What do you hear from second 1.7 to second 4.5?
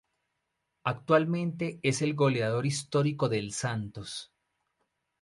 es el goleador histórico del Santos.